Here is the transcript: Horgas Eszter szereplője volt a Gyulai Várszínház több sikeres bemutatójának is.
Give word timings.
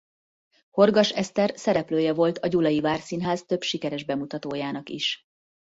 Horgas 0.69 1.11
Eszter 1.11 1.51
szereplője 1.55 2.13
volt 2.13 2.37
a 2.37 2.47
Gyulai 2.47 2.79
Várszínház 2.81 3.45
több 3.45 3.61
sikeres 3.61 4.03
bemutatójának 4.05 4.89
is. 4.89 5.25